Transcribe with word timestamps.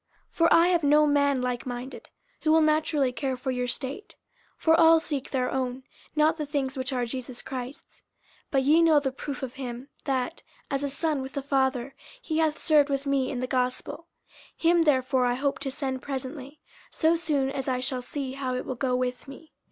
50:002:020 0.31 0.37
For 0.37 0.47
I 0.53 0.67
have 0.69 0.81
no 0.83 1.05
man 1.05 1.41
likeminded, 1.43 2.07
who 2.41 2.51
will 2.51 2.61
naturally 2.61 3.11
care 3.11 3.37
for 3.37 3.51
your 3.51 3.67
state. 3.67 4.15
50:002:021 4.57 4.63
For 4.63 4.73
all 4.79 4.99
seek 4.99 5.29
their 5.29 5.51
own, 5.51 5.83
not 6.15 6.37
the 6.37 6.45
things 6.47 6.75
which 6.75 6.91
are 6.91 7.05
Jesus 7.05 7.43
Christ's. 7.43 8.01
50:002:022 8.47 8.47
But 8.49 8.63
ye 8.63 8.81
know 8.81 8.99
the 8.99 9.11
proof 9.11 9.43
of 9.43 9.53
him, 9.53 9.89
that, 10.05 10.41
as 10.71 10.83
a 10.83 10.89
son 10.89 11.21
with 11.21 11.33
the 11.33 11.43
father, 11.43 11.93
he 12.19 12.39
hath 12.39 12.57
served 12.57 12.89
with 12.89 13.05
me 13.05 13.29
in 13.29 13.41
the 13.41 13.45
gospel. 13.45 14.07
50:002:023 14.55 14.61
Him 14.71 14.83
therefore 14.85 15.25
I 15.27 15.35
hope 15.35 15.59
to 15.59 15.69
send 15.69 16.01
presently, 16.01 16.59
so 16.89 17.15
soon 17.15 17.51
as 17.51 17.67
I 17.67 17.79
shall 17.79 18.01
see 18.01 18.31
how 18.33 18.55
it 18.55 18.65
will 18.65 18.73
go 18.73 18.95
with 18.95 19.27
me. 19.27 19.51